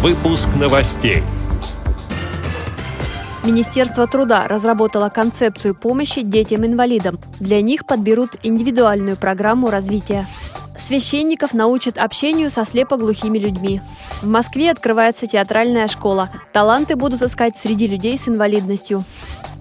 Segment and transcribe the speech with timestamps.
[0.00, 1.24] Выпуск новостей.
[3.42, 7.18] Министерство труда разработало концепцию помощи детям-инвалидам.
[7.40, 10.24] Для них подберут индивидуальную программу развития.
[10.78, 13.80] Священников научат общению со слепоглухими людьми.
[14.22, 16.30] В Москве открывается театральная школа.
[16.52, 19.02] Таланты будут искать среди людей с инвалидностью.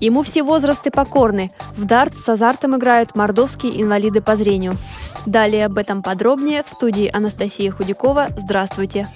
[0.00, 1.50] Ему все возрасты покорны.
[1.78, 4.76] В дартс с азартом играют мордовские инвалиды по зрению.
[5.24, 8.28] Далее об этом подробнее в студии Анастасия Худякова.
[8.36, 9.08] Здравствуйте!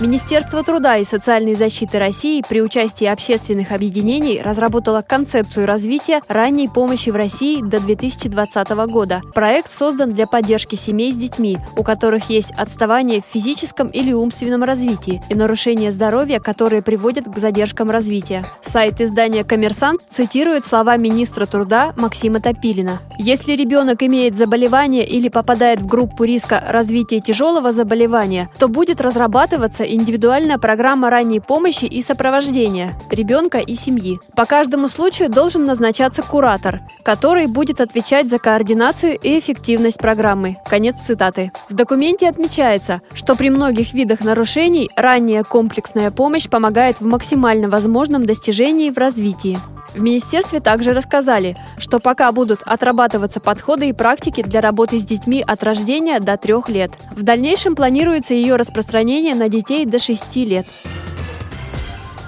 [0.00, 7.10] Министерство труда и социальной защиты России при участии общественных объединений разработало концепцию развития ранней помощи
[7.10, 9.22] в России до 2020 года.
[9.34, 14.64] Проект создан для поддержки семей с детьми, у которых есть отставание в физическом или умственном
[14.64, 18.44] развитии и нарушение здоровья, которые приводят к задержкам развития.
[18.62, 22.98] Сайт издания «Коммерсант» цитирует слова министра труда Максима Топилина.
[23.16, 29.83] Если ребенок имеет заболевание или попадает в группу риска развития тяжелого заболевания, то будет разрабатываться
[29.84, 34.18] индивидуальная программа ранней помощи и сопровождения ребенка и семьи.
[34.36, 40.56] По каждому случаю должен назначаться куратор, который будет отвечать за координацию и эффективность программы.
[40.66, 41.52] Конец цитаты.
[41.68, 48.26] В документе отмечается, что при многих видах нарушений ранняя комплексная помощь помогает в максимально возможном
[48.26, 49.58] достижении в развитии.
[49.94, 55.42] В министерстве также рассказали, что пока будут отрабатываться подходы и практики для работы с детьми
[55.46, 56.90] от рождения до трех лет.
[57.12, 60.66] В дальнейшем планируется ее распространение на детей до 6 лет.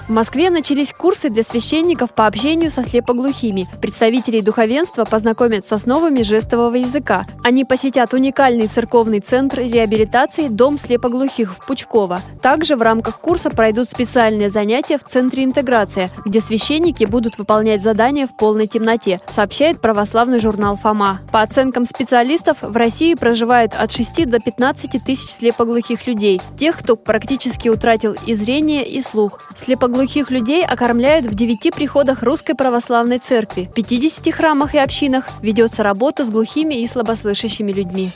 [0.07, 3.67] В Москве начались курсы для священников по общению со слепоглухими.
[3.81, 7.25] Представителей духовенства познакомят с основами жестового языка.
[7.43, 12.21] Они посетят уникальный церковный центр реабилитации «Дом слепоглухих» в Пучково.
[12.41, 18.27] Также в рамках курса пройдут специальные занятия в Центре интеграция, где священники будут выполнять задания
[18.27, 21.19] в полной темноте, сообщает православный журнал «Фома».
[21.33, 26.95] По оценкам специалистов, в России проживает от 6 до 15 тысяч слепоглухих людей, тех, кто
[26.95, 29.41] практически утратил и зрение, и слух.
[29.53, 33.67] Слепоглухие глухих людей окормляют в девяти приходах Русской Православной Церкви.
[33.71, 38.11] В 50 храмах и общинах ведется работа с глухими и слабослышащими людьми.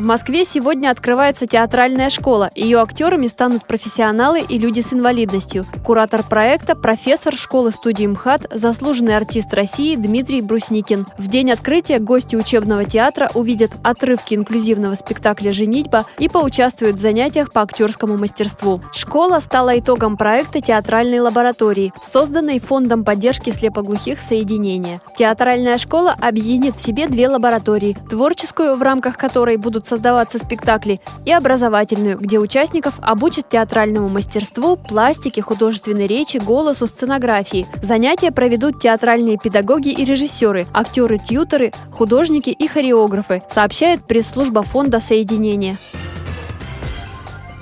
[0.00, 2.50] В Москве сегодня открывается театральная школа.
[2.54, 5.66] Ее актерами станут профессионалы и люди с инвалидностью.
[5.84, 11.06] Куратор проекта– профессор школы-студии МХАТ, заслуженный артист России Дмитрий Брусникин.
[11.18, 17.52] В день открытия гости учебного театра увидят отрывки инклюзивного спектакля «Женитьба» и поучаствуют в занятиях
[17.52, 18.80] по актерскому мастерству.
[18.94, 25.02] Школа стала итогом проекта театральной лаборатории, созданной Фондом поддержки слепоглухих «Соединение».
[25.18, 31.32] Театральная школа объединит в себе две лаборатории– творческую, в рамках которой будут создаваться спектакли, и
[31.32, 37.66] образовательную, где участников обучат театральному мастерству, пластике, художественной речи, голосу, сценографии.
[37.82, 45.76] Занятия проведут театральные педагоги и режиссеры, актеры-тьютеры, художники и хореографы, сообщает пресс-служба фонда соединения.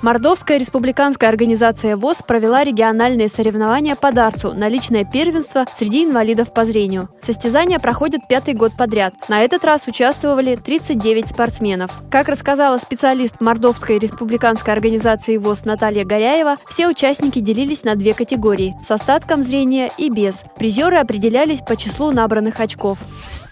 [0.00, 6.64] Мордовская республиканская организация ВОЗ провела региональные соревнования по дарцу на личное первенство среди инвалидов по
[6.64, 7.09] зрению.
[7.20, 9.14] Состязания проходят пятый год подряд.
[9.28, 11.91] На этот раз участвовали 39 спортсменов.
[12.10, 18.76] Как рассказала специалист Мордовской республиканской организации ВОЗ Наталья Горяева, все участники делились на две категории–
[18.86, 20.44] с остатком зрения и без.
[20.59, 22.98] Призеры определялись по числу набранных очков.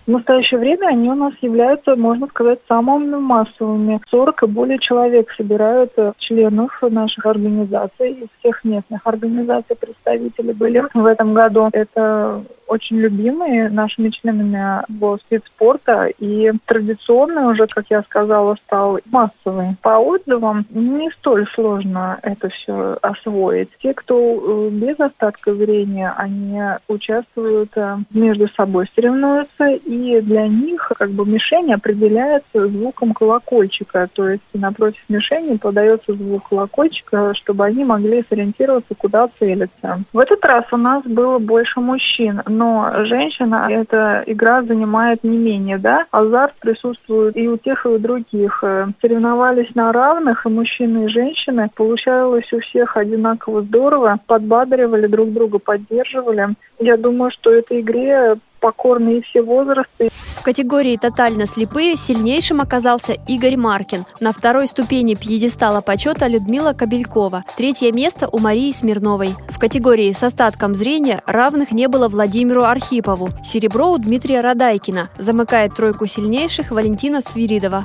[0.07, 4.01] В настоящее время они у нас являются, можно сказать, самыми массовыми.
[4.09, 10.85] 40 и более человек собирают э, членов наших организаций, из всех местных организаций представители были
[10.95, 11.69] в этом году.
[11.73, 18.99] Это очень любимые нашими членами был вид спорта и традиционный уже, как я сказала, стал
[19.11, 19.77] массовый.
[19.83, 23.71] По отзывам не столь сложно это все освоить.
[23.83, 30.93] Те, кто э, без остатка зрения, они участвуют э, между собой, соревнуются, и для них
[30.97, 37.85] как бы мишень определяется звуком колокольчика, то есть напротив мишени подается звук колокольчика, чтобы они
[37.85, 40.03] могли сориентироваться, куда целиться.
[40.13, 45.77] В этот раз у нас было больше мужчин, но женщина, эта игра занимает не менее,
[45.77, 48.61] да, азарт присутствует и у тех, и у других.
[48.63, 51.69] Э, соревновались на равных, и мужчины, и женщины.
[51.75, 56.49] Получалось у всех одинаково здорово, подбадривали друг друга, поддерживали.
[56.79, 60.09] Я думаю, что этой игре покорны и все возрасты.
[60.47, 64.07] Категории «Тотально слепые» сильнейшим оказался Игорь Маркин.
[64.21, 67.43] На второй ступени пьедестала почета Людмила Кобелькова.
[67.57, 69.35] Третье место у Марии Смирновой.
[69.49, 73.31] В категории с остатком зрения равных не было Владимиру Архипову.
[73.43, 75.09] Серебро у Дмитрия Радайкина.
[75.19, 77.85] Замыкает тройку сильнейших Валентина Свиридова.